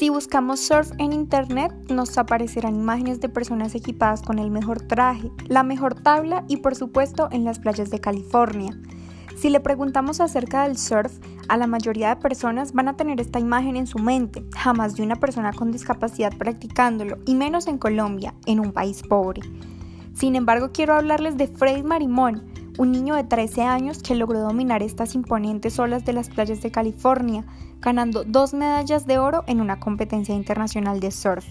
Si 0.00 0.08
buscamos 0.08 0.60
surf 0.60 0.92
en 0.96 1.12
internet, 1.12 1.74
nos 1.90 2.16
aparecerán 2.16 2.74
imágenes 2.74 3.20
de 3.20 3.28
personas 3.28 3.74
equipadas 3.74 4.22
con 4.22 4.38
el 4.38 4.50
mejor 4.50 4.80
traje, 4.80 5.30
la 5.46 5.62
mejor 5.62 5.94
tabla 5.94 6.42
y 6.48 6.56
por 6.56 6.74
supuesto 6.74 7.28
en 7.32 7.44
las 7.44 7.58
playas 7.58 7.90
de 7.90 8.00
California. 8.00 8.74
Si 9.36 9.50
le 9.50 9.60
preguntamos 9.60 10.22
acerca 10.22 10.62
del 10.62 10.78
surf, 10.78 11.12
a 11.48 11.58
la 11.58 11.66
mayoría 11.66 12.14
de 12.14 12.22
personas 12.22 12.72
van 12.72 12.88
a 12.88 12.96
tener 12.96 13.20
esta 13.20 13.40
imagen 13.40 13.76
en 13.76 13.86
su 13.86 13.98
mente, 13.98 14.42
jamás 14.56 14.94
de 14.94 15.02
una 15.02 15.16
persona 15.16 15.52
con 15.52 15.70
discapacidad 15.70 16.34
practicándolo, 16.34 17.18
y 17.26 17.34
menos 17.34 17.66
en 17.66 17.76
Colombia, 17.76 18.32
en 18.46 18.60
un 18.60 18.72
país 18.72 19.02
pobre. 19.02 19.42
Sin 20.14 20.34
embargo, 20.34 20.70
quiero 20.72 20.94
hablarles 20.94 21.36
de 21.36 21.46
Freddy 21.46 21.82
Marimón, 21.82 22.49
un 22.80 22.92
niño 22.92 23.14
de 23.14 23.24
13 23.24 23.64
años 23.64 24.02
que 24.02 24.14
logró 24.14 24.40
dominar 24.40 24.82
estas 24.82 25.14
imponentes 25.14 25.78
olas 25.78 26.06
de 26.06 26.14
las 26.14 26.30
playas 26.30 26.62
de 26.62 26.70
California, 26.70 27.44
ganando 27.78 28.24
dos 28.24 28.54
medallas 28.54 29.06
de 29.06 29.18
oro 29.18 29.44
en 29.46 29.60
una 29.60 29.78
competencia 29.78 30.34
internacional 30.34 30.98
de 30.98 31.10
surf. 31.10 31.44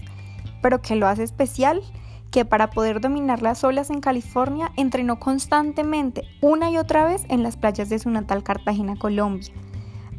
Pero 0.63 0.81
¿qué 0.81 0.95
lo 0.95 1.07
hace 1.07 1.21
especial? 1.21 1.83
Que 2.31 2.45
para 2.45 2.71
poder 2.71 2.99
dominar 2.99 3.43
las 3.43 3.63
olas 3.63 3.91
en 3.91 4.01
California 4.01 4.71
entrenó 4.75 5.19
constantemente, 5.19 6.23
una 6.41 6.71
y 6.71 6.79
otra 6.79 7.05
vez, 7.05 7.25
en 7.29 7.43
las 7.43 7.57
playas 7.57 7.89
de 7.89 7.99
su 7.99 8.09
natal 8.09 8.41
Cartagena, 8.41 8.95
Colombia. 8.95 9.53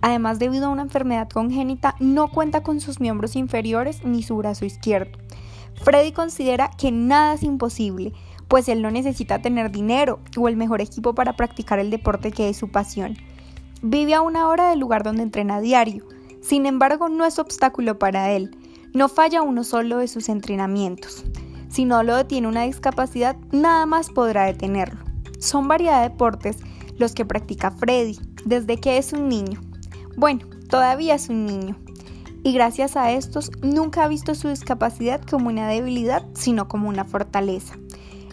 Además, 0.02 0.38
debido 0.38 0.66
a 0.66 0.70
una 0.70 0.82
enfermedad 0.82 1.28
congénita, 1.28 1.96
no 1.98 2.28
cuenta 2.28 2.62
con 2.62 2.78
sus 2.78 3.00
miembros 3.00 3.34
inferiores 3.34 4.04
ni 4.04 4.22
su 4.22 4.36
brazo 4.36 4.64
izquierdo. 4.64 5.18
Freddy 5.82 6.12
considera 6.12 6.70
que 6.78 6.92
nada 6.92 7.34
es 7.34 7.42
imposible, 7.42 8.12
pues 8.50 8.68
él 8.68 8.82
no 8.82 8.90
necesita 8.90 9.40
tener 9.40 9.70
dinero 9.70 10.18
o 10.36 10.48
el 10.48 10.56
mejor 10.56 10.80
equipo 10.80 11.14
para 11.14 11.36
practicar 11.36 11.78
el 11.78 11.88
deporte 11.88 12.32
que 12.32 12.48
es 12.48 12.56
su 12.56 12.68
pasión. 12.68 13.16
Vive 13.80 14.12
a 14.12 14.22
una 14.22 14.48
hora 14.48 14.70
del 14.70 14.80
lugar 14.80 15.04
donde 15.04 15.22
entrena 15.22 15.56
a 15.56 15.60
diario, 15.60 16.04
sin 16.42 16.66
embargo 16.66 17.08
no 17.08 17.24
es 17.24 17.38
obstáculo 17.38 18.00
para 18.00 18.32
él, 18.32 18.50
no 18.92 19.08
falla 19.08 19.42
uno 19.42 19.62
solo 19.62 19.98
de 19.98 20.08
sus 20.08 20.28
entrenamientos. 20.28 21.24
Si 21.68 21.84
no 21.84 22.02
lo 22.02 22.16
detiene 22.16 22.48
una 22.48 22.64
discapacidad, 22.64 23.36
nada 23.52 23.86
más 23.86 24.10
podrá 24.10 24.46
detenerlo. 24.46 24.98
Son 25.38 25.68
variedad 25.68 26.02
de 26.02 26.08
deportes 26.08 26.58
los 26.98 27.14
que 27.14 27.24
practica 27.24 27.70
Freddy 27.70 28.18
desde 28.44 28.78
que 28.78 28.98
es 28.98 29.12
un 29.12 29.28
niño. 29.28 29.60
Bueno, 30.16 30.44
todavía 30.68 31.14
es 31.14 31.28
un 31.28 31.46
niño. 31.46 31.76
Y 32.42 32.52
gracias 32.52 32.96
a 32.96 33.12
estos 33.12 33.52
nunca 33.62 34.02
ha 34.02 34.08
visto 34.08 34.34
su 34.34 34.48
discapacidad 34.48 35.20
como 35.20 35.50
una 35.50 35.68
debilidad, 35.68 36.26
sino 36.34 36.66
como 36.66 36.88
una 36.88 37.04
fortaleza. 37.04 37.76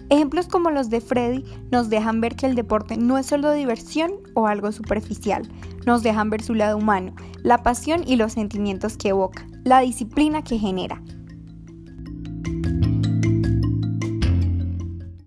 Ejemplos 0.09 0.47
como 0.47 0.71
los 0.71 0.89
de 0.89 1.01
Freddy 1.01 1.43
nos 1.69 1.89
dejan 1.89 2.21
ver 2.21 2.37
que 2.37 2.45
el 2.45 2.55
deporte 2.55 2.95
no 2.95 3.17
es 3.17 3.25
solo 3.25 3.51
diversión 3.51 4.11
o 4.35 4.47
algo 4.47 4.71
superficial, 4.71 5.49
nos 5.85 6.01
dejan 6.01 6.29
ver 6.29 6.41
su 6.41 6.53
lado 6.53 6.77
humano, 6.77 7.13
la 7.43 7.61
pasión 7.61 8.03
y 8.07 8.15
los 8.15 8.33
sentimientos 8.33 8.95
que 8.95 9.09
evoca, 9.09 9.45
la 9.65 9.81
disciplina 9.81 10.43
que 10.43 10.59
genera. 10.59 11.01